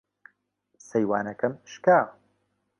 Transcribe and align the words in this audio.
سەیوانەکەم 0.87 1.53
شکا. 1.71 1.99